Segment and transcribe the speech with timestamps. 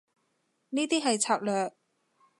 [0.71, 1.75] 呢啲係策略